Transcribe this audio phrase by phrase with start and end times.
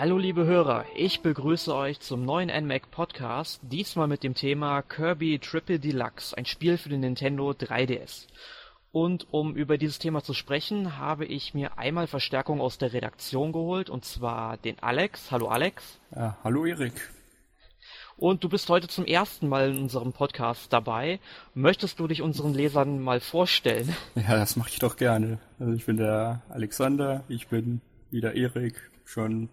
[0.00, 5.40] Hallo liebe Hörer, ich begrüße euch zum neuen NMAC Podcast, diesmal mit dem Thema Kirby
[5.40, 8.28] Triple Deluxe, ein Spiel für den Nintendo 3DS.
[8.92, 13.50] Und um über dieses Thema zu sprechen, habe ich mir einmal Verstärkung aus der Redaktion
[13.50, 15.32] geholt, und zwar den Alex.
[15.32, 15.98] Hallo Alex.
[16.14, 17.10] Ja, hallo Erik.
[18.16, 21.18] Und du bist heute zum ersten Mal in unserem Podcast dabei.
[21.54, 23.96] Möchtest du dich unseren Lesern mal vorstellen?
[24.14, 25.40] Ja, das mache ich doch gerne.
[25.58, 27.80] Also ich bin der Alexander, ich bin
[28.12, 29.48] wieder Erik, schon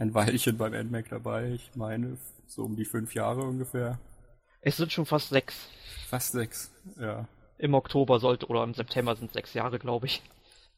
[0.00, 1.50] ein Weilchen beim NMAC dabei.
[1.50, 4.00] Ich meine, so um die fünf Jahre ungefähr.
[4.62, 5.68] Es sind schon fast sechs.
[6.08, 7.28] Fast sechs, ja.
[7.58, 10.22] Im Oktober sollte, oder im September sind sechs Jahre, glaube ich.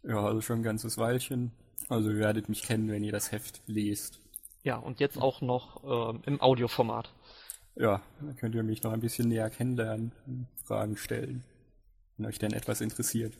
[0.03, 1.53] Ja, also schon ein ganzes Weilchen.
[1.89, 4.19] Also ihr werdet mich kennen, wenn ihr das Heft lest.
[4.65, 7.13] Ja, und jetzt auch noch äh, im Audioformat.
[7.77, 11.45] Ja, dann könnt ihr mich noch ein bisschen näher kennenlernen und Fragen stellen,
[12.17, 13.35] wenn euch denn etwas interessiert.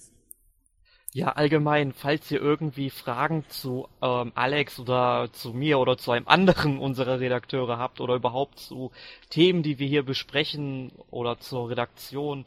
[1.15, 6.27] Ja, allgemein, falls ihr irgendwie Fragen zu ähm, Alex oder zu mir oder zu einem
[6.27, 8.93] anderen unserer Redakteure habt oder überhaupt zu
[9.29, 12.47] Themen, die wir hier besprechen oder zur Redaktion,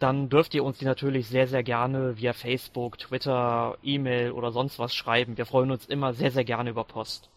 [0.00, 4.80] dann dürft ihr uns die natürlich sehr, sehr gerne via Facebook, Twitter, E-Mail oder sonst
[4.80, 5.36] was schreiben.
[5.36, 7.30] Wir freuen uns immer sehr, sehr gerne über Post.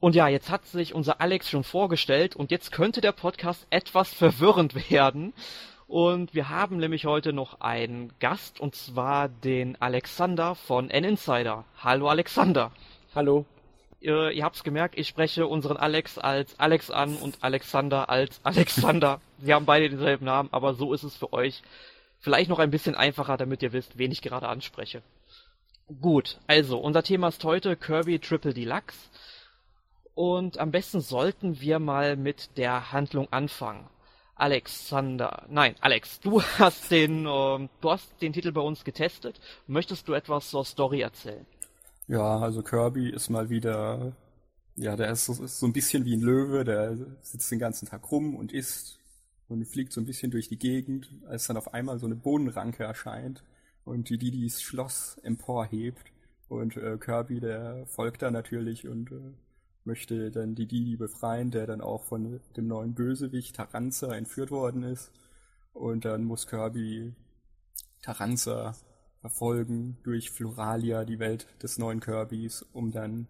[0.00, 4.12] Und ja, jetzt hat sich unser Alex schon vorgestellt und jetzt könnte der Podcast etwas
[4.14, 5.34] verwirrend werden.
[5.86, 11.64] Und wir haben nämlich heute noch einen Gast und zwar den Alexander von N-Insider.
[11.78, 12.72] Hallo Alexander.
[13.14, 13.46] Hallo.
[14.00, 19.20] Ihr, ihr habt's gemerkt, ich spreche unseren Alex als Alex an und Alexander als Alexander.
[19.38, 21.62] Sie haben beide denselben Namen, aber so ist es für euch
[22.18, 25.02] vielleicht noch ein bisschen einfacher, damit ihr wisst, wen ich gerade anspreche.
[26.00, 29.08] Gut, also unser Thema ist heute Kirby Triple Deluxe.
[30.14, 33.88] Und am besten sollten wir mal mit der Handlung anfangen.
[34.36, 39.40] Alexander, nein, Alex, du hast den, äh, du hast den Titel bei uns getestet.
[39.66, 41.46] Möchtest du etwas zur Story erzählen?
[42.06, 44.14] Ja, also Kirby ist mal wieder,
[44.76, 47.88] ja, der ist so, ist so ein bisschen wie ein Löwe, der sitzt den ganzen
[47.88, 49.00] Tag rum und isst
[49.48, 52.84] und fliegt so ein bisschen durch die Gegend, als dann auf einmal so eine Bohnenranke
[52.84, 53.42] erscheint
[53.84, 56.12] und die Didis Schloss emporhebt
[56.48, 59.32] und äh, Kirby, der folgt da natürlich und äh,
[59.86, 64.82] möchte dann die Didi befreien, der dann auch von dem neuen Bösewicht Taranza entführt worden
[64.82, 65.12] ist.
[65.72, 67.14] Und dann muss Kirby
[68.02, 68.74] Taranza
[69.20, 73.28] verfolgen durch Floralia, die Welt des neuen Kirbys, um dann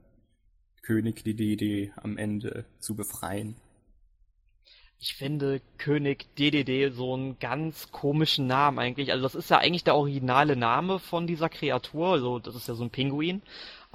[0.82, 3.56] König DDD am Ende zu befreien.
[4.98, 9.12] Ich finde König DDD so einen ganz komischen Namen eigentlich.
[9.12, 12.12] Also das ist ja eigentlich der originale Name von dieser Kreatur.
[12.12, 13.42] Also das ist ja so ein Pinguin.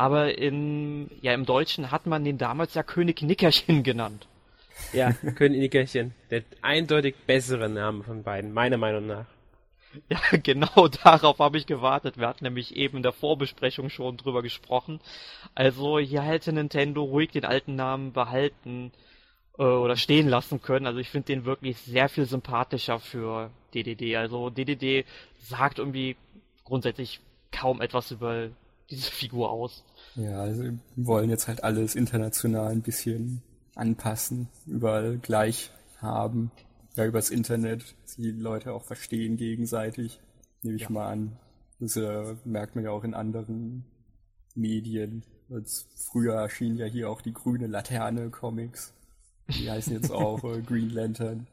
[0.01, 4.27] Aber in, ja, im Deutschen hat man den damals ja König Nickerchen genannt.
[4.93, 6.15] Ja, König Nickerchen.
[6.31, 9.27] Der eindeutig bessere Name von beiden, meiner Meinung nach.
[10.09, 12.17] Ja, genau darauf habe ich gewartet.
[12.17, 14.99] Wir hatten nämlich eben in der Vorbesprechung schon drüber gesprochen.
[15.53, 18.91] Also hier hätte Nintendo ruhig den alten Namen behalten
[19.59, 20.87] äh, oder stehen lassen können.
[20.87, 24.15] Also ich finde den wirklich sehr viel sympathischer für DDD.
[24.15, 25.05] Also DDD
[25.41, 26.15] sagt irgendwie
[26.63, 27.19] grundsätzlich
[27.51, 28.49] kaum etwas über
[28.89, 29.83] diese Figur aus.
[30.15, 33.41] Ja, also wir wollen jetzt halt alles international ein bisschen
[33.75, 36.51] anpassen, überall gleich haben.
[36.95, 40.19] Ja, übers Internet, die Leute auch verstehen gegenseitig,
[40.61, 40.89] nehme ich ja.
[40.89, 41.37] mal an.
[41.79, 43.85] Das äh, merkt man ja auch in anderen
[44.55, 45.23] Medien.
[45.49, 48.93] Als früher erschienen ja hier auch die grüne Laterne Comics.
[49.47, 51.47] Die heißen jetzt auch äh, Green Lantern.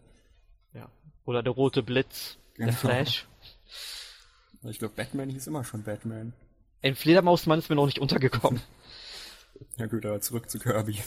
[0.72, 0.91] Ja.
[1.24, 2.66] Oder der rote Blitz, genau.
[2.66, 3.28] der Flash.
[4.64, 6.32] Ich glaube, Batman hieß immer schon Batman.
[6.83, 8.61] Ein Fledermausmann ist mir noch nicht untergekommen.
[9.77, 10.99] Ja gut, aber zurück zu Kirby.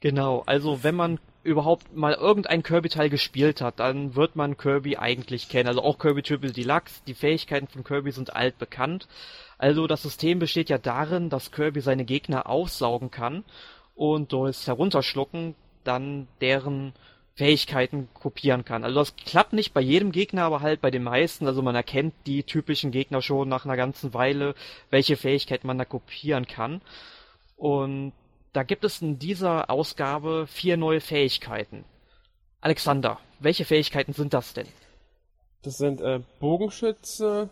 [0.00, 5.48] Genau, also wenn man überhaupt mal irgendein Kirby-Teil gespielt hat, dann wird man Kirby eigentlich
[5.48, 5.68] kennen.
[5.68, 9.08] Also auch Kirby Triple Deluxe, die Fähigkeiten von Kirby sind altbekannt.
[9.58, 13.44] Also das System besteht ja darin, dass Kirby seine Gegner aufsaugen kann
[13.94, 16.94] und durchs Herunterschlucken dann deren
[17.34, 18.84] Fähigkeiten kopieren kann.
[18.84, 21.46] Also das klappt nicht bei jedem Gegner, aber halt bei den meisten.
[21.46, 24.54] Also man erkennt die typischen Gegner schon nach einer ganzen Weile,
[24.90, 26.82] welche Fähigkeiten man da kopieren kann.
[27.56, 28.12] Und
[28.52, 31.84] da gibt es in dieser Ausgabe vier neue Fähigkeiten.
[32.60, 34.66] Alexander, welche Fähigkeiten sind das denn?
[35.62, 37.48] Das sind äh, Bogenschütze,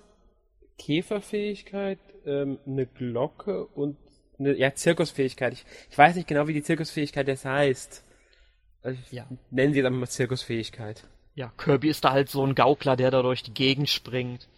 [0.78, 3.96] Käferfähigkeit, ähm, eine Glocke und
[4.38, 5.52] eine ja, Zirkusfähigkeit.
[5.52, 8.04] Ich, ich weiß nicht genau, wie die Zirkusfähigkeit jetzt heißt.
[8.82, 9.26] Also ja.
[9.50, 11.04] Nennen sie einfach mal Zirkusfähigkeit.
[11.34, 14.48] Ja, Kirby ist da halt so ein Gaukler, der da durch die Gegend springt.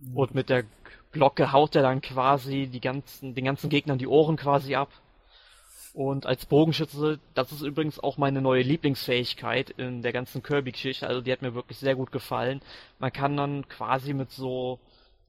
[0.00, 0.16] Mhm.
[0.16, 0.64] Und mit der
[1.12, 4.90] Glocke haut er dann quasi die ganzen, den ganzen Gegnern die Ohren quasi ab.
[5.94, 11.20] Und als Bogenschütze, das ist übrigens auch meine neue Lieblingsfähigkeit in der ganzen Kirby-Geschichte, also
[11.20, 12.62] die hat mir wirklich sehr gut gefallen.
[12.98, 14.80] Man kann dann quasi mit so,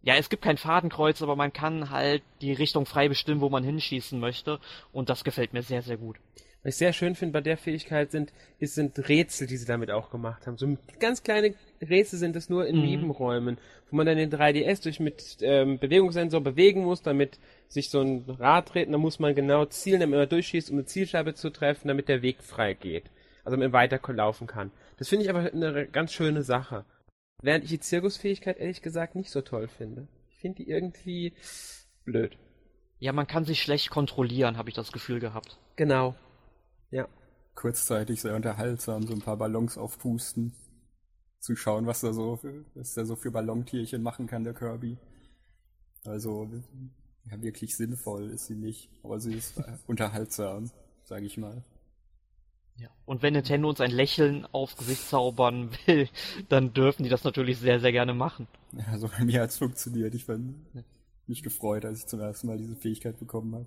[0.01, 3.63] ja, es gibt kein Fadenkreuz, aber man kann halt die Richtung frei bestimmen, wo man
[3.63, 4.59] hinschießen möchte.
[4.91, 6.17] Und das gefällt mir sehr, sehr gut.
[6.65, 9.91] Was ich sehr schön finde bei der Fähigkeit sind, ist, sind Rätsel, die sie damit
[9.91, 10.57] auch gemacht haben.
[10.57, 12.85] So ganz kleine Rätsel sind es nur in mhm.
[12.85, 13.59] Nebenräumen,
[13.91, 18.25] wo man dann den 3DS durch mit ähm, Bewegungssensor bewegen muss, damit sich so ein
[18.27, 18.87] Rad dreht.
[18.87, 22.09] Und dann muss man genau zielen, damit man durchschießt, um eine Zielscheibe zu treffen, damit
[22.09, 23.11] der Weg frei geht.
[23.43, 24.71] Also man weiterlaufen kann.
[24.97, 26.83] Das finde ich aber eine ganz schöne Sache.
[27.43, 30.07] Während ich die Zirkusfähigkeit ehrlich gesagt nicht so toll finde.
[30.31, 31.33] Ich finde die irgendwie
[32.05, 32.39] blöd.
[32.97, 35.59] Ja, man kann sich schlecht kontrollieren, habe ich das Gefühl gehabt.
[35.75, 36.15] Genau.
[36.95, 37.07] Ja.
[37.55, 40.53] Kurzzeitig sehr unterhaltsam, so ein paar Ballons aufpusten.
[41.39, 42.39] Zu schauen, was da so,
[42.73, 44.97] was der so für Ballontierchen machen kann, der Kirby.
[46.05, 46.49] Also,
[47.29, 50.71] ja, wirklich sinnvoll ist sie nicht, aber sie ist unterhaltsam,
[51.03, 51.63] sage ich mal.
[52.77, 52.89] Ja.
[53.05, 56.09] Und wenn Nintendo uns ein Lächeln aufs Gesicht zaubern will,
[56.49, 58.47] dann dürfen die das natürlich sehr, sehr gerne machen.
[58.71, 60.15] Ja, also bei mir hat es funktioniert.
[60.15, 60.37] Ich war
[61.27, 63.65] mich gefreut, als ich zum ersten Mal diese Fähigkeit bekommen habe.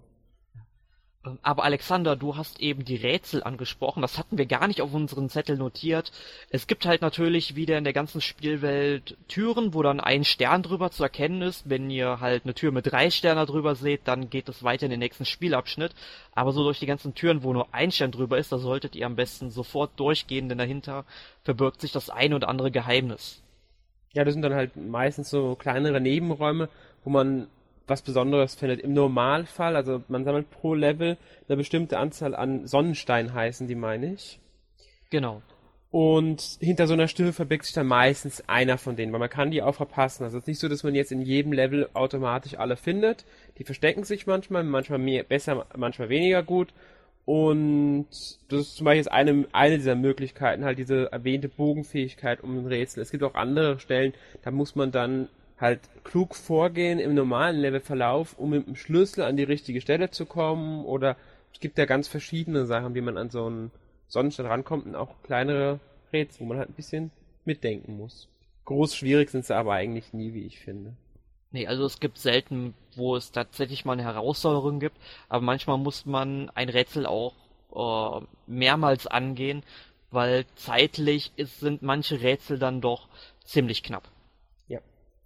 [1.42, 4.02] Aber Alexander, du hast eben die Rätsel angesprochen.
[4.02, 6.12] Das hatten wir gar nicht auf unseren Zettel notiert.
[6.50, 10.90] Es gibt halt natürlich wieder in der ganzen Spielwelt Türen, wo dann ein Stern drüber
[10.90, 11.68] zu erkennen ist.
[11.68, 14.90] Wenn ihr halt eine Tür mit drei Sternen drüber seht, dann geht es weiter in
[14.90, 15.94] den nächsten Spielabschnitt.
[16.34, 19.06] Aber so durch die ganzen Türen, wo nur ein Stern drüber ist, da solltet ihr
[19.06, 21.04] am besten sofort durchgehen, denn dahinter
[21.42, 23.42] verbirgt sich das ein oder andere Geheimnis.
[24.14, 26.68] Ja, das sind dann halt meistens so kleinere Nebenräume,
[27.04, 27.46] wo man
[27.88, 28.80] was Besonderes findet.
[28.80, 31.16] Im Normalfall, also man sammelt pro Level
[31.48, 34.38] eine bestimmte Anzahl an Sonnensteinen heißen die, meine ich.
[35.10, 35.42] Genau.
[35.90, 39.50] Und hinter so einer Stimme verbirgt sich dann meistens einer von denen, weil man kann
[39.50, 40.24] die auch verpassen.
[40.24, 43.24] Also es ist nicht so, dass man jetzt in jedem Level automatisch alle findet.
[43.56, 46.74] Die verstecken sich manchmal, manchmal mehr, besser, manchmal weniger gut.
[47.24, 48.06] Und
[48.48, 52.66] das ist zum Beispiel jetzt eine, eine dieser Möglichkeiten, halt diese erwähnte Bogenfähigkeit um ein
[52.66, 53.02] Rätsel.
[53.02, 54.12] Es gibt auch andere Stellen,
[54.42, 55.28] da muss man dann
[55.60, 60.26] halt klug vorgehen im normalen Levelverlauf, um mit dem Schlüssel an die richtige Stelle zu
[60.26, 61.16] kommen oder
[61.52, 63.70] es gibt ja ganz verschiedene Sachen, wie man an so einen
[64.06, 65.80] Sonnenstein rankommt und auch kleinere
[66.12, 67.10] Rätsel, wo man halt ein bisschen
[67.44, 68.28] mitdenken muss.
[68.64, 70.94] Groß schwierig sind sie aber eigentlich nie, wie ich finde.
[71.50, 74.96] Nee, also es gibt selten, wo es tatsächlich mal eine Herausforderung gibt,
[75.28, 77.34] aber manchmal muss man ein Rätsel auch
[77.74, 79.62] äh, mehrmals angehen,
[80.10, 83.08] weil zeitlich ist, sind manche Rätsel dann doch
[83.44, 84.10] ziemlich knapp.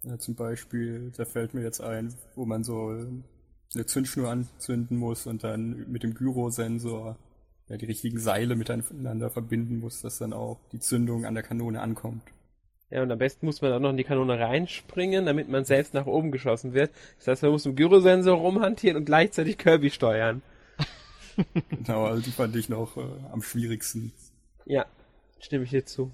[0.03, 2.89] Ja, zum Beispiel, da fällt mir jetzt ein, wo man so
[3.73, 7.17] eine Zündschnur anzünden muss und dann mit dem Gyrosensor
[7.69, 11.81] ja, die richtigen Seile miteinander verbinden muss, dass dann auch die Zündung an der Kanone
[11.81, 12.23] ankommt.
[12.89, 15.93] Ja, und am besten muss man auch noch in die Kanone reinspringen, damit man selbst
[15.93, 16.91] nach oben geschossen wird.
[17.17, 20.43] Das heißt, man muss im Gyrosensor rumhantieren und gleichzeitig Kirby steuern.
[21.69, 23.01] genau, also die fand ich noch äh,
[23.31, 24.11] am schwierigsten.
[24.65, 24.85] Ja,
[25.39, 26.11] stimme ich dir zu.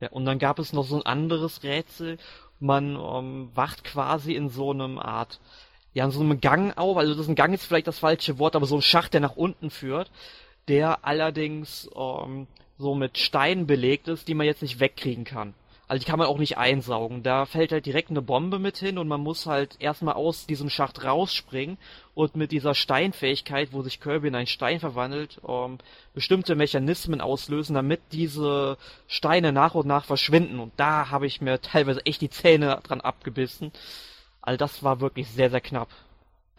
[0.00, 2.16] Ja, und dann gab es noch so ein anderes Rätsel,
[2.60, 5.40] man ähm, wacht quasi in so einem Art,
[5.94, 8.38] ja, in so einem Gang auf, also das ist ein Gang ist vielleicht das falsche
[8.38, 10.10] Wort, aber so ein Schacht, der nach unten führt,
[10.68, 12.46] der allerdings ähm,
[12.78, 15.54] so mit Steinen belegt ist, die man jetzt nicht wegkriegen kann.
[15.90, 17.24] Also die kann man auch nicht einsaugen.
[17.24, 20.70] Da fällt halt direkt eine Bombe mit hin und man muss halt erstmal aus diesem
[20.70, 21.78] Schacht rausspringen
[22.14, 25.78] und mit dieser Steinfähigkeit, wo sich Kirby in einen Stein verwandelt, ähm,
[26.14, 30.60] bestimmte Mechanismen auslösen, damit diese Steine nach und nach verschwinden.
[30.60, 33.72] Und da habe ich mir teilweise echt die Zähne dran abgebissen.
[34.42, 35.88] All das war wirklich sehr, sehr knapp.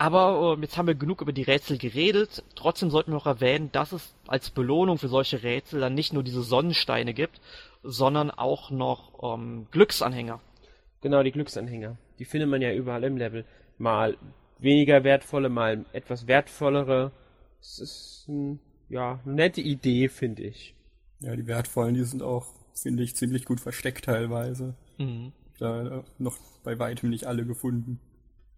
[0.01, 2.43] Aber äh, jetzt haben wir genug über die Rätsel geredet.
[2.55, 6.23] Trotzdem sollten wir noch erwähnen, dass es als Belohnung für solche Rätsel dann nicht nur
[6.23, 7.39] diese Sonnensteine gibt,
[7.83, 10.41] sondern auch noch ähm, Glücksanhänger.
[11.01, 11.99] Genau, die Glücksanhänger.
[12.17, 13.45] Die findet man ja überall im Level.
[13.77, 14.17] Mal
[14.57, 17.11] weniger wertvolle, mal etwas wertvollere.
[17.59, 20.73] Das ist ein, ja, eine nette Idee, finde ich.
[21.19, 24.73] Ja, die wertvollen, die sind auch, finde ich, ziemlich gut versteckt teilweise.
[24.97, 25.31] Mhm.
[25.59, 27.99] Da noch bei weitem nicht alle gefunden.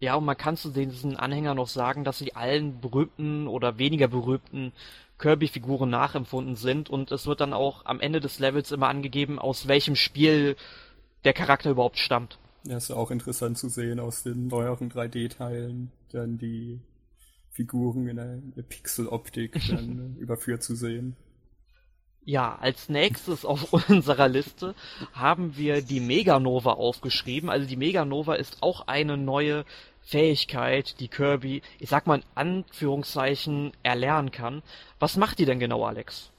[0.04, 4.06] Ja, und man kann zu diesen Anhängern noch sagen, dass sie allen berühmten oder weniger
[4.06, 4.72] berühmten
[5.18, 9.66] Kirby-Figuren nachempfunden sind und es wird dann auch am Ende des Levels immer angegeben, aus
[9.66, 10.56] welchem Spiel
[11.24, 12.38] der Charakter überhaupt stammt.
[12.64, 16.80] Ja, ist auch interessant zu sehen aus den neueren 3D-Teilen, dann die
[17.50, 21.16] Figuren in der, Pixel-Optik dann überführt zu sehen.
[22.26, 24.74] Ja, als nächstes auf unserer Liste
[25.14, 27.48] haben wir die Meganova aufgeschrieben.
[27.48, 29.64] Also die Meganova ist auch eine neue
[30.04, 34.62] Fähigkeit, die Kirby, ich sag mal in Anführungszeichen, erlernen kann.
[34.98, 36.30] Was macht die denn genau, Alex?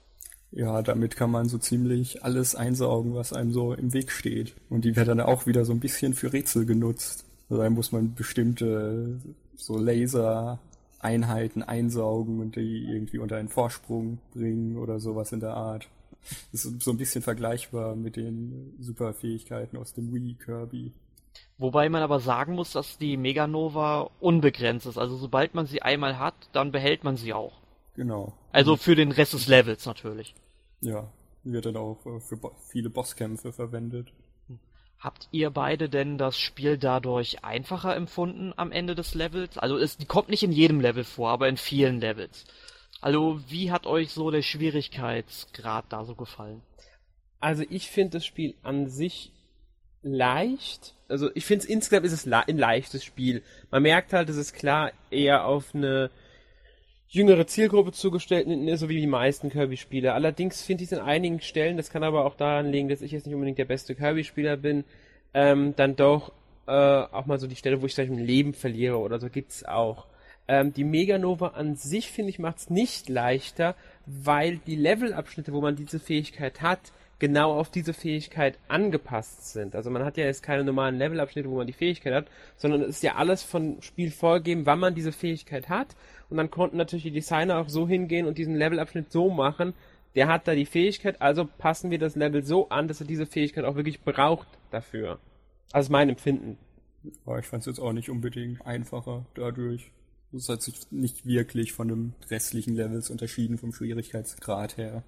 [0.51, 4.55] Ja, damit kann man so ziemlich alles einsaugen, was einem so im Weg steht.
[4.69, 7.25] Und die wird dann auch wieder so ein bisschen für Rätsel genutzt.
[7.50, 9.19] Also da muss man bestimmte
[9.57, 15.89] so Laser-Einheiten einsaugen und die irgendwie unter einen Vorsprung bringen oder sowas in der Art.
[16.51, 20.93] Das ist so ein bisschen vergleichbar mit den Superfähigkeiten aus dem Wii Kirby.
[21.57, 24.97] Wobei man aber sagen muss, dass die Meganova unbegrenzt ist.
[24.97, 27.53] Also sobald man sie einmal hat, dann behält man sie auch.
[27.95, 28.33] Genau.
[28.51, 30.35] Also für den Rest des Levels natürlich.
[30.81, 31.09] Ja,
[31.43, 32.38] wird dann auch äh, für
[32.69, 34.12] viele Bosskämpfe verwendet.
[35.00, 39.57] Habt ihr beide denn das Spiel dadurch einfacher empfunden am Ende des Levels?
[39.57, 42.45] Also es die kommt nicht in jedem Level vor, aber in vielen Levels.
[43.01, 46.62] Also wie hat euch so der Schwierigkeitsgrad da so gefallen?
[47.39, 49.31] Also ich finde das Spiel an sich
[50.05, 50.93] leicht.
[51.07, 53.43] Also ich finde es insgesamt ist es ein leichtes Spiel.
[53.71, 56.09] Man merkt halt, es ist klar eher auf eine
[57.07, 58.47] jüngere Zielgruppe zugestellt,
[58.77, 60.13] so wie die meisten Kirby-Spiele.
[60.13, 63.12] Allerdings finde ich es an einigen Stellen, das kann aber auch daran liegen, dass ich
[63.12, 64.83] jetzt nicht unbedingt der beste Kirby-Spieler bin,
[65.33, 66.31] ähm, dann doch
[66.67, 69.63] äh, auch mal so die Stelle, wo ich vielleicht ein Leben verliere oder so gibt's
[69.65, 70.07] auch.
[70.47, 75.75] Ähm, die Meganova an sich, finde ich, macht's nicht leichter, weil die Levelabschnitte, wo man
[75.75, 79.75] diese Fähigkeit hat, genau auf diese Fähigkeit angepasst sind.
[79.75, 82.89] Also man hat ja jetzt keine normalen Levelabschnitte, wo man die Fähigkeit hat, sondern es
[82.89, 85.95] ist ja alles von Spiel vorgegeben, wann man diese Fähigkeit hat.
[86.29, 89.74] Und dann konnten natürlich die Designer auch so hingehen und diesen Levelabschnitt so machen,
[90.15, 93.25] der hat da die Fähigkeit, also passen wir das Level so an, dass er diese
[93.25, 95.19] Fähigkeit auch wirklich braucht dafür.
[95.72, 96.57] Also mein Empfinden.
[97.25, 99.91] Aber ich fand es jetzt auch nicht unbedingt einfacher dadurch.
[100.34, 105.03] Es hat sich nicht wirklich von dem restlichen Levels unterschieden vom Schwierigkeitsgrad her.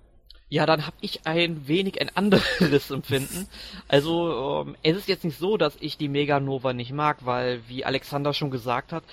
[0.49, 3.47] Ja, dann habe ich ein wenig ein anderes Empfinden.
[3.87, 7.83] Also ähm, es ist jetzt nicht so, dass ich die Meganova nicht mag, weil wie
[7.83, 9.03] Alexander schon gesagt hat,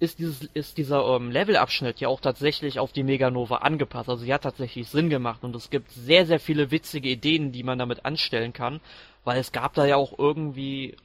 [0.00, 4.08] ist dieses ist dieser ähm, Levelabschnitt ja auch tatsächlich auf die Meganova angepasst.
[4.08, 7.62] Also sie hat tatsächlich Sinn gemacht und es gibt sehr sehr viele witzige Ideen, die
[7.62, 8.80] man damit anstellen kann,
[9.24, 10.96] weil es gab da ja auch irgendwie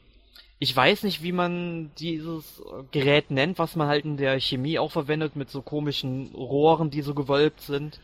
[0.60, 4.92] ich weiß nicht, wie man dieses Gerät nennt, was man halt in der Chemie auch
[4.92, 8.00] verwendet mit so komischen Rohren, die so gewölbt sind.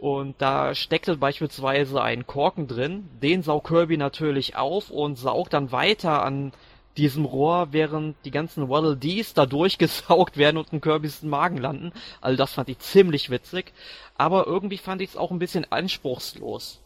[0.00, 5.72] Und da steckte beispielsweise ein Korken drin, den saugt Kirby natürlich auf und saugt dann
[5.72, 6.52] weiter an
[6.96, 11.92] diesem Rohr, während die ganzen Waddle Dees da durchgesaugt werden und in Kirbys Magen landen.
[12.22, 13.74] Also das fand ich ziemlich witzig.
[14.16, 16.80] Aber irgendwie fand ich es auch ein bisschen anspruchslos.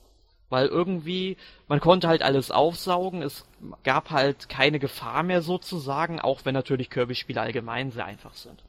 [0.50, 1.36] Weil irgendwie,
[1.68, 3.44] man konnte halt alles aufsaugen, es
[3.84, 8.60] gab halt keine Gefahr mehr sozusagen, auch wenn natürlich Kirby-Spiele allgemein sehr einfach sind.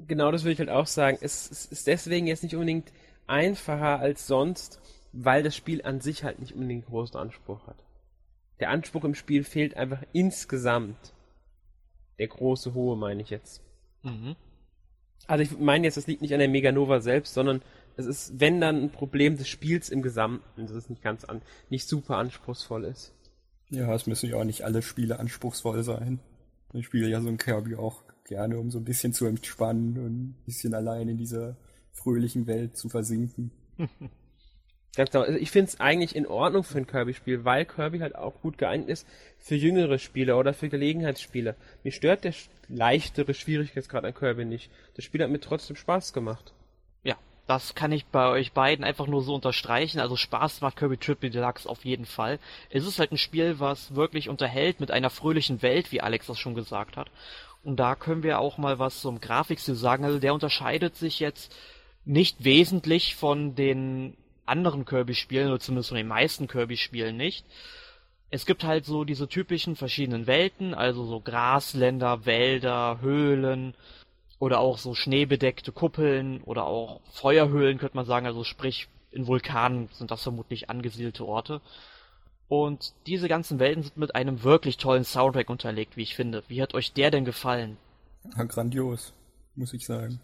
[0.00, 1.18] Genau, das würde ich halt auch sagen.
[1.20, 2.90] Es, es ist deswegen jetzt nicht unbedingt
[3.26, 4.80] einfacher als sonst,
[5.12, 7.76] weil das Spiel an sich halt nicht unbedingt großen Anspruch hat.
[8.60, 11.14] Der Anspruch im Spiel fehlt einfach insgesamt.
[12.18, 13.62] Der große, hohe meine ich jetzt.
[14.02, 14.36] Mhm.
[15.26, 17.62] Also ich meine jetzt, das liegt nicht an der Meganova selbst, sondern
[17.96, 21.42] es ist, wenn dann ein Problem des Spiels im Gesamten, dass es nicht ganz an,
[21.70, 23.12] nicht super anspruchsvoll ist.
[23.70, 26.20] Ja, es müssen ja auch nicht alle Spiele anspruchsvoll sein.
[26.72, 30.22] Ich spiele ja so ein Kirby auch gerne, um so ein bisschen zu entspannen und
[30.22, 31.56] ein bisschen allein in dieser
[31.94, 33.50] fröhlichen Welt zu versinken.
[34.96, 35.24] Ganz genau.
[35.24, 38.58] Also ich finde es eigentlich in Ordnung für ein Kirby-Spiel, weil Kirby halt auch gut
[38.58, 39.06] geeignet ist
[39.38, 41.56] für jüngere Spieler oder für Gelegenheitsspieler.
[41.82, 42.34] Mir stört der
[42.68, 44.70] leichtere Schwierigkeitsgrad an Kirby nicht.
[44.94, 46.52] Das Spiel hat mir trotzdem Spaß gemacht.
[47.02, 49.98] Ja, das kann ich bei euch beiden einfach nur so unterstreichen.
[49.98, 52.38] Also Spaß macht Kirby Triple Deluxe auf jeden Fall.
[52.70, 56.38] Es ist halt ein Spiel, was wirklich unterhält mit einer fröhlichen Welt, wie Alex das
[56.38, 57.10] schon gesagt hat.
[57.64, 60.04] Und da können wir auch mal was zum Grafikstil sagen.
[60.04, 61.54] Also der unterscheidet sich jetzt
[62.04, 67.44] nicht wesentlich von den anderen Kirby-Spielen, oder zumindest von den meisten Kirby-Spielen nicht.
[68.30, 73.74] Es gibt halt so diese typischen verschiedenen Welten, also so Grasländer, Wälder, Höhlen
[74.38, 79.88] oder auch so schneebedeckte Kuppeln oder auch Feuerhöhlen, könnte man sagen, also sprich in Vulkanen
[79.92, 81.60] sind das vermutlich angesiedelte Orte.
[82.48, 86.42] Und diese ganzen Welten sind mit einem wirklich tollen Soundtrack unterlegt, wie ich finde.
[86.48, 87.78] Wie hat euch der denn gefallen?
[88.36, 89.12] Ja, grandios,
[89.54, 90.20] muss ich sagen.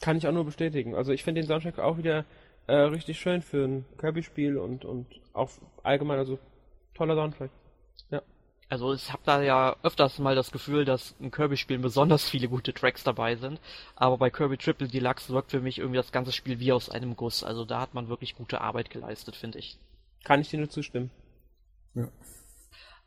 [0.00, 0.94] Kann ich auch nur bestätigen.
[0.94, 2.24] Also ich finde den Soundtrack auch wieder
[2.66, 5.50] äh, richtig schön für ein Kirby-Spiel und, und auch
[5.82, 6.38] allgemein, also
[6.94, 7.50] toller Soundtrack.
[8.10, 8.22] Ja.
[8.68, 12.72] Also ich habe da ja öfters mal das Gefühl, dass in Kirby-Spielen besonders viele gute
[12.72, 13.60] Tracks dabei sind,
[13.96, 17.16] aber bei Kirby Triple Deluxe wirkt für mich irgendwie das ganze Spiel wie aus einem
[17.16, 17.42] Guss.
[17.42, 19.76] Also da hat man wirklich gute Arbeit geleistet, finde ich.
[20.22, 21.10] Kann ich dir nur zustimmen.
[21.94, 22.08] Ja.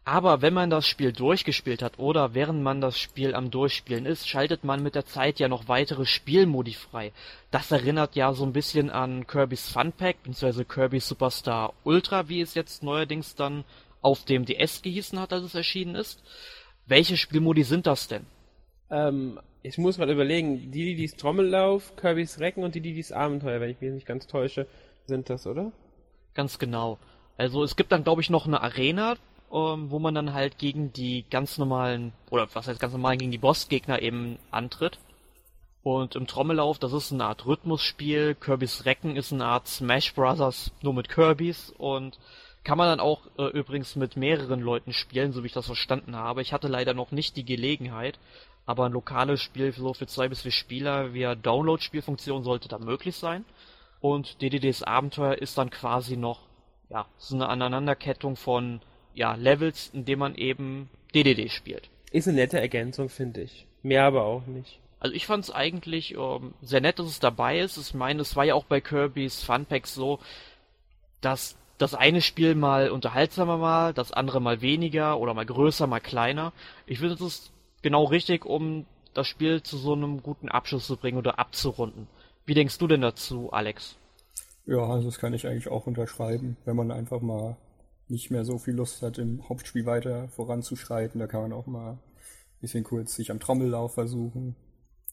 [0.06, 4.28] Aber wenn man das Spiel durchgespielt hat oder während man das Spiel am Durchspielen ist,
[4.28, 7.14] schaltet man mit der Zeit ja noch weitere Spielmodi frei.
[7.52, 10.66] Das erinnert ja so ein bisschen an Kirby's Fun Pack bzw.
[10.66, 13.64] Kirby Superstar Ultra, wie es jetzt neuerdings dann
[14.02, 16.22] auf dem DS gehießen hat, als es erschienen ist.
[16.86, 18.26] Welche Spielmodi sind das denn?
[18.90, 23.14] Ähm, ich muss mal überlegen, die, die dies Trommellauf, Kirby's Recken und die, die dies
[23.14, 24.68] Abenteuer, wenn ich mich nicht ganz täusche,
[25.06, 25.72] sind das, oder?
[26.34, 27.00] Ganz genau.
[27.38, 29.16] Also es gibt dann, glaube ich, noch eine Arena,
[29.54, 33.32] ähm, wo man dann halt gegen die ganz normalen, oder was heißt ganz normal, gegen
[33.32, 34.98] die Bossgegner eben antritt.
[35.84, 40.72] Und im Trommellauf, das ist eine Art Rhythmusspiel, Kirby's Recken ist eine Art Smash Brothers,
[40.82, 42.18] nur mit Kirbys und
[42.64, 46.16] Kann man dann auch äh, übrigens mit mehreren Leuten spielen, so wie ich das verstanden
[46.16, 46.42] habe.
[46.42, 48.20] Ich hatte leider noch nicht die Gelegenheit,
[48.66, 53.18] aber ein lokales Spiel so für zwei bis vier Spieler via Download-Spielfunktion sollte da möglich
[53.18, 53.44] sein.
[54.00, 56.40] Und DDDs Abenteuer ist dann quasi noch,
[56.90, 58.82] ja, so eine Aneinanderkettung von,
[59.14, 61.90] ja, Levels, in dem man eben DDD spielt.
[62.12, 63.66] Ist eine nette Ergänzung, finde ich.
[63.82, 64.80] Mehr aber auch nicht.
[65.00, 67.78] Also ich fand es eigentlich ähm, sehr nett, dass es dabei ist.
[67.78, 70.20] Ich meine, es war ja auch bei Kirby's Fun Packs so,
[71.20, 76.00] dass das eine Spiel mal unterhaltsamer war, das andere mal weniger oder mal größer, mal
[76.00, 76.54] kleiner.
[76.86, 77.52] Ich finde, das ist
[77.82, 82.08] genau richtig, um das Spiel zu so einem guten Abschluss zu bringen oder abzurunden.
[82.46, 83.98] Wie denkst du denn dazu, Alex?
[84.66, 87.58] Ja, also das kann ich eigentlich auch unterschreiben, wenn man einfach mal
[88.08, 91.92] nicht mehr so viel Lust hat, im Hauptspiel weiter voranzuschreiten, da kann man auch mal
[91.94, 92.00] ein
[92.62, 94.56] bisschen kurz sich am Trommellauf versuchen,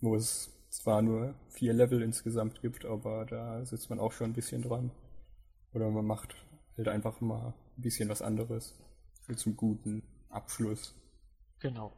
[0.00, 4.34] wo es zwar nur vier Level insgesamt gibt, aber da sitzt man auch schon ein
[4.34, 4.90] bisschen dran.
[5.72, 6.34] Oder man macht
[6.76, 8.74] halt einfach mal ein bisschen was anderes
[9.22, 10.94] für zum guten Abschluss.
[11.60, 11.92] Genau.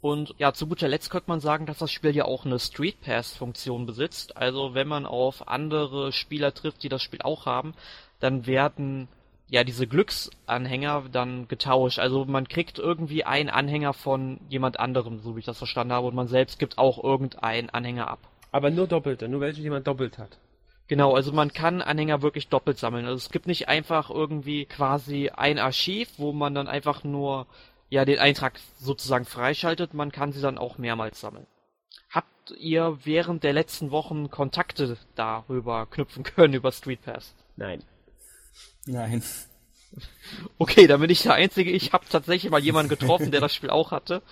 [0.00, 3.00] Und ja, zu guter Letzt könnte man sagen, dass das Spiel ja auch eine Street
[3.00, 4.36] Pass-Funktion besitzt.
[4.36, 7.74] Also wenn man auf andere Spieler trifft, die das Spiel auch haben,
[8.20, 9.08] dann werden
[9.48, 11.98] ja diese Glücksanhänger dann getauscht.
[11.98, 16.06] Also man kriegt irgendwie einen Anhänger von jemand anderem, so wie ich das verstanden habe,
[16.06, 18.20] und man selbst gibt auch irgendeinen Anhänger ab.
[18.52, 20.38] Aber nur doppelte, nur welche jemand doppelt hat.
[20.88, 23.06] Genau, also man kann Anhänger wirklich doppelt sammeln.
[23.06, 27.46] Also es gibt nicht einfach irgendwie quasi ein Archiv, wo man dann einfach nur
[27.88, 31.46] ja den Eintrag sozusagen freischaltet, man kann sie dann auch mehrmals sammeln.
[32.10, 37.34] Habt ihr während der letzten Wochen Kontakte darüber knüpfen können über Street Pass?
[37.56, 37.82] Nein.
[38.86, 39.22] Nein.
[40.58, 41.70] Okay, dann bin ich der Einzige.
[41.70, 44.22] Ich habe tatsächlich mal jemanden getroffen, der das Spiel auch hatte.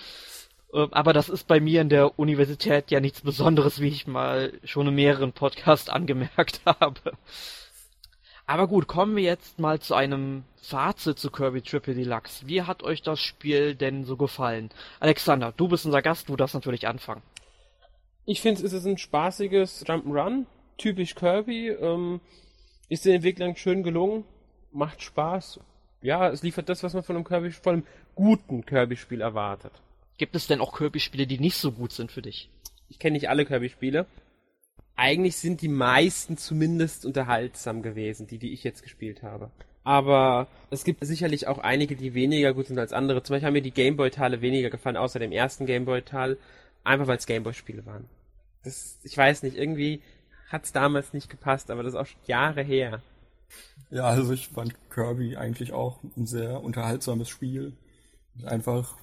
[0.73, 4.53] Ähm, aber das ist bei mir in der Universität ja nichts Besonderes, wie ich mal
[4.65, 7.13] schon in mehreren Podcasts angemerkt habe.
[8.47, 12.47] Aber gut, kommen wir jetzt mal zu einem Fazit zu Kirby Triple Deluxe.
[12.47, 14.71] Wie hat euch das Spiel denn so gefallen?
[15.01, 17.23] Alexander, du bist unser Gast, du darfst natürlich anfangen.
[18.27, 20.45] Ich finde, es ist ein spaßiges Jump'n'Run,
[20.77, 22.21] typisch Kirby, ähm,
[22.89, 24.25] ist den Entwicklern schön gelungen,
[24.73, 25.61] macht Spaß.
[26.03, 29.73] Ja, es liefert das, was man von einem Kirby, von einem guten Kirby-Spiel erwartet.
[30.19, 32.51] Gibt es denn auch Kirby-Spiele, die nicht so gut sind für dich?
[32.89, 34.07] Ich kenne nicht alle Kirby-Spiele
[34.97, 39.51] eigentlich sind die meisten zumindest unterhaltsam gewesen, die, die ich jetzt gespielt habe.
[39.83, 43.23] Aber es gibt sicherlich auch einige, die weniger gut sind als andere.
[43.23, 46.39] Zum Beispiel haben mir die Gameboy-Teile weniger gefallen, außer dem ersten Gameboy-Teil,
[46.85, 48.09] einfach weil es Gameboy-Spiele waren.
[48.63, 50.01] Das, ich weiß nicht, irgendwie
[50.49, 53.03] hat's damals nicht gepasst, aber das ist auch schon Jahre her.
[53.91, 57.77] Ja, also ich fand Kirby eigentlich auch ein sehr unterhaltsames Spiel.
[58.45, 58.97] Einfach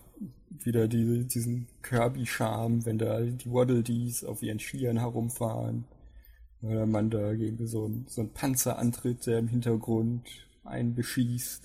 [0.50, 5.86] wieder die, diesen Kirby-Charme, wenn da die Waddle Dees auf ihren Skiern herumfahren.
[6.62, 10.28] Oder man da gegen so einen so ein Panzer antritt, der im Hintergrund
[10.64, 11.64] einen beschießt.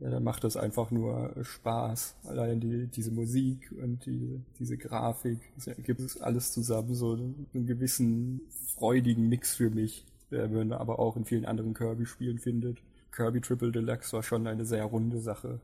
[0.00, 2.16] Ja, dann macht das einfach nur Spaß.
[2.24, 7.66] Allein die, diese Musik und die, diese Grafik, das gibt es alles zusammen, so einen
[7.66, 8.40] gewissen
[8.76, 12.78] freudigen Mix für mich, der man aber auch in vielen anderen Kirby-Spielen findet.
[13.12, 15.60] Kirby Triple Deluxe war schon eine sehr runde Sache.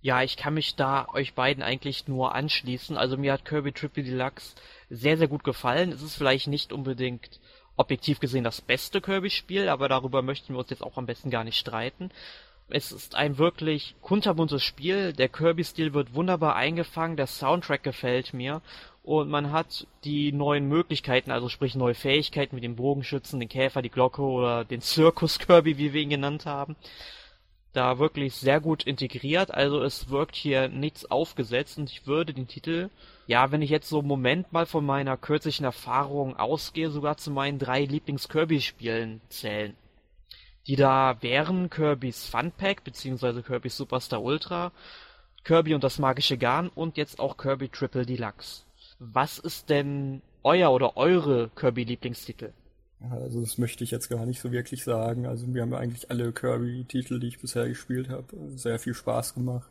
[0.00, 2.96] Ja, ich kann mich da euch beiden eigentlich nur anschließen.
[2.96, 4.54] Also mir hat Kirby Triple Deluxe
[4.88, 5.92] sehr, sehr gut gefallen.
[5.92, 7.40] Es ist vielleicht nicht unbedingt
[7.76, 11.44] objektiv gesehen das beste Kirby-Spiel, aber darüber möchten wir uns jetzt auch am besten gar
[11.44, 12.10] nicht streiten.
[12.68, 15.12] Es ist ein wirklich kunterbuntes Spiel.
[15.12, 17.16] Der Kirby-Stil wird wunderbar eingefangen.
[17.16, 18.60] Der Soundtrack gefällt mir.
[19.04, 23.82] Und man hat die neuen Möglichkeiten, also sprich neue Fähigkeiten wie den Bogenschützen, den Käfer,
[23.82, 26.74] die Glocke oder den Zirkus Kirby, wie wir ihn genannt haben
[27.76, 29.52] da wirklich sehr gut integriert.
[29.52, 32.88] Also es wirkt hier nichts aufgesetzt und ich würde den Titel,
[33.26, 37.30] ja, wenn ich jetzt so einen Moment mal von meiner kürzlichen Erfahrung ausgehe, sogar zu
[37.30, 39.76] meinen drei Lieblings-Kirby-Spielen zählen.
[40.66, 43.42] Die da wären Kirby's Fun Pack bzw.
[43.42, 44.72] Kirby's Superstar Ultra,
[45.44, 48.64] Kirby und das magische Garn und jetzt auch Kirby Triple Deluxe.
[48.98, 52.52] Was ist denn euer oder eure Kirby-Lieblingstitel?
[53.10, 55.26] Also das möchte ich jetzt gar nicht so wirklich sagen.
[55.26, 58.24] Also mir haben eigentlich alle Kirby-Titel, die ich bisher gespielt habe,
[58.56, 59.70] sehr viel Spaß gemacht.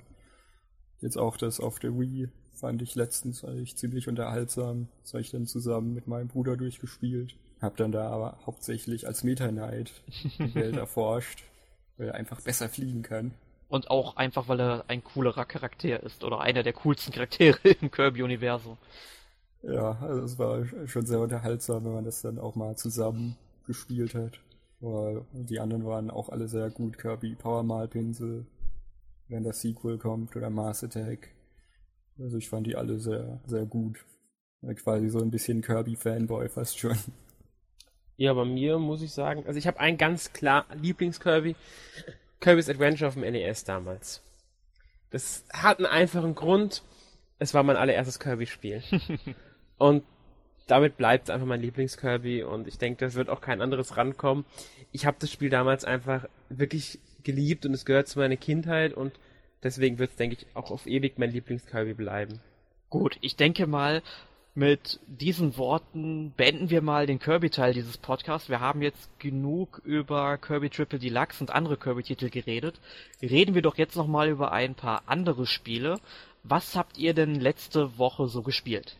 [1.02, 4.88] Jetzt auch das auf der Wii fand ich letztens eigentlich ziemlich unterhaltsam.
[5.04, 7.36] Das habe ich dann zusammen mit meinem Bruder durchgespielt.
[7.66, 9.92] Hab dann da aber hauptsächlich als Meta Knight
[10.38, 11.44] die Welt erforscht,
[11.98, 13.34] weil er einfach besser fliegen kann.
[13.68, 17.90] Und auch einfach, weil er ein coolerer Charakter ist oder einer der coolsten Charaktere im
[17.90, 18.78] Kirby-Universum.
[19.64, 24.14] Ja, also es war schon sehr unterhaltsam, wenn man das dann auch mal zusammen gespielt
[24.14, 24.40] hat.
[24.80, 27.00] Aber die anderen waren auch alle sehr gut.
[27.00, 28.46] Kirby Power Malpinsel,
[29.28, 31.30] wenn das Sequel kommt, oder Mars Attack.
[32.20, 34.06] Also ich fand die alle sehr, sehr gut.
[34.76, 36.98] Quasi so ein bisschen Kirby-Fanboy fast schon.
[38.18, 41.56] Ja, bei mir muss ich sagen, also ich habe einen ganz klar Lieblings-Kirby.
[42.40, 44.22] Kirby's Adventure auf dem NES damals.
[45.10, 46.84] Das hat einen einfachen Grund.
[47.40, 48.84] Es war mein allererstes Kirby-Spiel.
[49.78, 50.04] und
[50.68, 54.46] damit bleibt es einfach mein Lieblings-Kirby und ich denke, das wird auch kein anderes rankommen.
[54.92, 59.14] Ich habe das Spiel damals einfach wirklich geliebt und es gehört zu meiner Kindheit und
[59.64, 62.40] deswegen wird es, denke ich, auch auf ewig mein Lieblings-Kirby bleiben.
[62.90, 64.02] Gut, ich denke mal,
[64.56, 68.48] mit diesen Worten beenden wir mal den Kirby-Teil dieses Podcasts.
[68.48, 72.80] Wir haben jetzt genug über Kirby Triple Deluxe und andere Kirby-Titel geredet.
[73.22, 76.00] Reden wir doch jetzt nochmal über ein paar andere Spiele.
[76.44, 78.98] Was habt ihr denn letzte Woche so gespielt?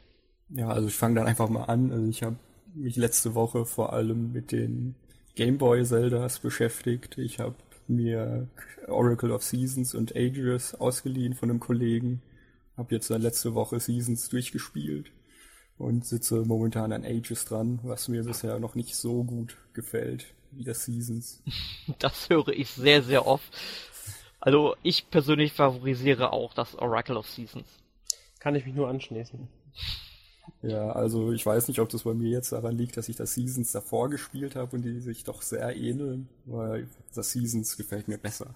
[0.50, 1.90] Ja, also ich fange dann einfach mal an.
[1.90, 2.36] Also ich habe
[2.74, 4.96] mich letzte Woche vor allem mit den
[5.36, 7.18] Gameboy Zeldas beschäftigt.
[7.18, 7.56] Ich habe
[7.88, 8.50] mir
[8.88, 12.22] Oracle of Seasons und Ages ausgeliehen von einem Kollegen.
[12.76, 15.12] Habe jetzt dann letzte Woche Seasons durchgespielt
[15.78, 20.64] und sitze momentan an Ages dran, was mir bisher noch nicht so gut gefällt wie
[20.64, 21.42] das Seasons.
[22.00, 23.52] Das höre ich sehr, sehr oft.
[24.40, 27.68] Also ich persönlich favorisiere auch das Oracle of Seasons.
[28.40, 29.48] Kann ich mich nur anschließen.
[30.62, 33.34] Ja, also ich weiß nicht, ob das bei mir jetzt daran liegt, dass ich das
[33.34, 38.18] Seasons davor gespielt habe und die sich doch sehr ähneln, weil das Seasons gefällt mir
[38.18, 38.56] besser.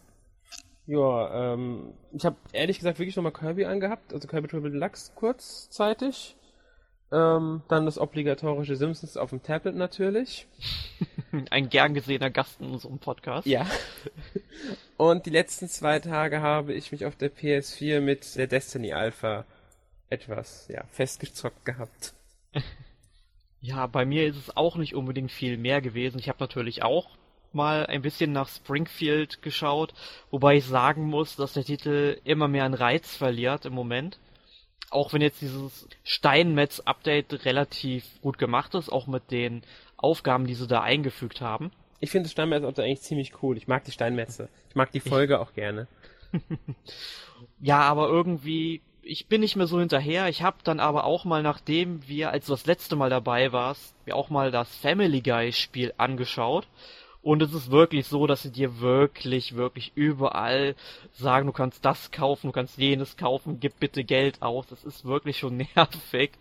[0.86, 6.36] Ja, ähm, ich habe ehrlich gesagt wirklich nochmal Kirby angehabt, also Kirby Triple Deluxe kurzzeitig.
[7.12, 10.48] Ähm, dann das obligatorische Simpsons auf dem Tablet natürlich.
[11.50, 13.48] Ein gern gesehener Gast in unserem Podcast.
[13.48, 13.66] Ja.
[14.98, 19.46] Und die letzten zwei Tage habe ich mich auf der PS4 mit der Destiny Alpha
[20.10, 22.14] etwas, ja, festgezockt gehabt.
[23.62, 26.18] Ja, bei mir ist es auch nicht unbedingt viel mehr gewesen.
[26.18, 27.10] Ich habe natürlich auch
[27.52, 29.94] mal ein bisschen nach Springfield geschaut,
[30.32, 34.18] wobei ich sagen muss, dass der Titel immer mehr an Reiz verliert im Moment
[34.92, 39.64] auch wenn jetzt dieses Steinmetz-Update relativ gut gemacht ist, auch mit den
[39.98, 41.72] Aufgaben, die sie da eingefügt haben.
[42.00, 43.58] Ich finde das Steinmetz-Update eigentlich ziemlich cool.
[43.58, 44.50] Ich mag die Steinmetze.
[44.70, 45.40] Ich mag die Folge ich...
[45.40, 45.88] auch gerne.
[47.62, 50.30] ja, aber irgendwie, ich bin nicht mehr so hinterher.
[50.30, 53.96] Ich habe dann aber auch mal, nachdem wir, als du das letzte Mal dabei warst,
[54.06, 56.68] mir auch mal das Family Guy Spiel angeschaut.
[57.22, 60.76] Und es ist wirklich so, dass sie dir wirklich, wirklich überall
[61.12, 64.68] sagen, du kannst das kaufen, du kannst jenes kaufen, gib bitte Geld aus.
[64.68, 66.32] Das ist wirklich schon nervig.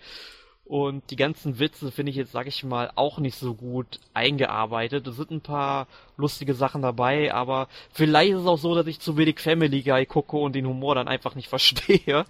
[0.65, 5.07] Und die ganzen Witze finde ich jetzt, sag ich mal, auch nicht so gut eingearbeitet.
[5.07, 5.87] Es sind ein paar
[6.19, 10.05] lustige Sachen dabei, aber vielleicht ist es auch so, dass ich zu wenig Family Guy
[10.05, 12.27] gucke und den Humor dann einfach nicht verstehe.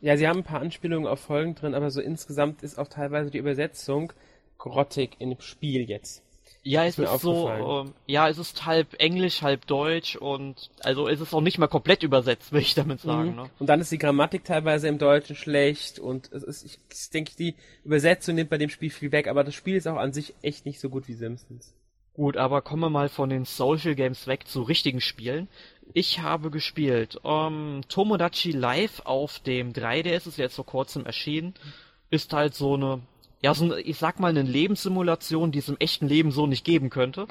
[0.00, 3.30] Ja, sie haben ein paar Anspielungen auf Folgen drin, aber so insgesamt ist auch teilweise
[3.30, 4.12] die Übersetzung
[4.58, 6.23] grottig im Spiel jetzt.
[6.66, 11.08] Ja, es ist, ist so, ähm, ja, es ist halb Englisch, halb Deutsch und also
[11.08, 13.30] es ist auch nicht mal komplett übersetzt, will ich damit sagen.
[13.30, 13.36] Mhm.
[13.36, 13.50] Ne?
[13.58, 17.32] Und dann ist die Grammatik teilweise im Deutschen schlecht und es ist, ich, ich denke,
[17.38, 20.34] die Übersetzung nimmt bei dem Spiel viel weg, aber das Spiel ist auch an sich
[20.40, 21.74] echt nicht so gut wie Simpsons.
[22.14, 25.48] Gut, aber kommen wir mal von den Social Games weg zu richtigen Spielen.
[25.92, 31.54] Ich habe gespielt um, ähm, Tomodachi Live auf dem 3DS, ist jetzt vor kurzem erschienen.
[32.10, 33.02] Ist halt so eine
[33.42, 36.64] ja, so eine, ich sag mal, eine Lebenssimulation, die es im echten Leben so nicht
[36.64, 37.26] geben könnte.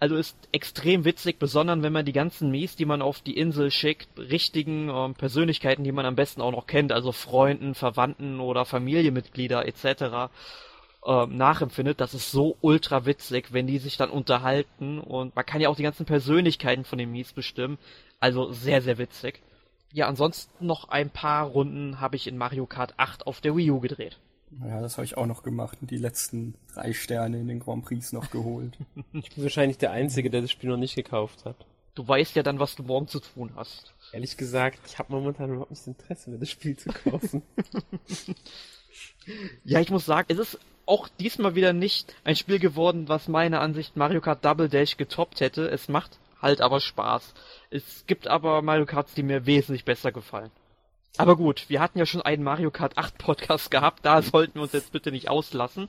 [0.00, 3.70] Also ist extrem witzig, besonders wenn man die ganzen Mies, die man auf die Insel
[3.70, 8.64] schickt, richtigen ähm, Persönlichkeiten, die man am besten auch noch kennt, also Freunden, Verwandten oder
[8.64, 10.32] Familienmitglieder etc.
[11.06, 12.00] Ähm, nachempfindet.
[12.00, 15.76] Das ist so ultra witzig, wenn die sich dann unterhalten und man kann ja auch
[15.76, 17.76] die ganzen Persönlichkeiten von den Mies bestimmen.
[18.20, 19.42] Also sehr, sehr witzig.
[19.92, 23.70] Ja, ansonsten noch ein paar Runden habe ich in Mario Kart 8 auf der Wii
[23.70, 24.18] U gedreht.
[24.58, 27.84] Ja, das habe ich auch noch gemacht und die letzten drei Sterne in den Grand
[27.84, 28.76] Prix noch geholt.
[29.12, 31.56] ich bin wahrscheinlich der Einzige, der das Spiel noch nicht gekauft hat.
[31.94, 33.94] Du weißt ja dann, was du morgen zu tun hast.
[34.12, 37.42] Ehrlich gesagt, ich habe momentan überhaupt nicht das Interesse, mir das Spiel zu kaufen.
[39.64, 43.60] ja, ich muss sagen, es ist auch diesmal wieder nicht ein Spiel geworden, was meiner
[43.60, 45.68] Ansicht Mario Kart Double Dash getoppt hätte.
[45.68, 47.34] Es macht halt aber Spaß.
[47.70, 50.50] Es gibt aber Mario Karts, die mir wesentlich besser gefallen.
[51.16, 54.62] Aber gut, wir hatten ja schon einen Mario Kart 8 Podcast gehabt, da sollten wir
[54.62, 55.88] uns jetzt bitte nicht auslassen.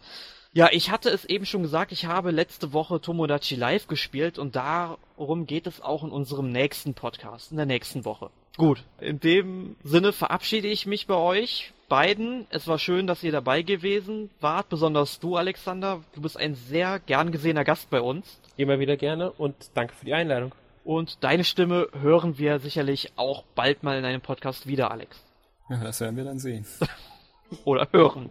[0.54, 4.58] Ja, ich hatte es eben schon gesagt, ich habe letzte Woche Tomodachi Live gespielt und
[4.58, 8.30] darum geht es auch in unserem nächsten Podcast, in der nächsten Woche.
[8.58, 12.48] Gut, in dem Sinne verabschiede ich mich bei euch beiden.
[12.50, 16.04] Es war schön, dass ihr dabei gewesen wart, besonders du, Alexander.
[16.14, 18.42] Du bist ein sehr gern gesehener Gast bei uns.
[18.58, 20.52] Immer wieder gerne und danke für die Einladung.
[20.84, 25.24] Und deine Stimme hören wir sicherlich auch bald mal in einem Podcast wieder, Alex.
[25.70, 26.66] Ja, das werden wir dann sehen.
[27.66, 28.30] Oder hören.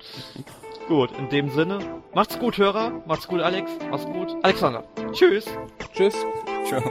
[0.88, 1.78] gut, in dem Sinne,
[2.14, 3.02] macht's gut, Hörer.
[3.06, 3.70] Macht's gut, Alex.
[3.90, 4.34] Macht's gut.
[4.42, 4.84] Alexander.
[5.12, 5.46] Tschüss.
[5.94, 6.16] Tschüss.
[6.66, 6.82] Ciao.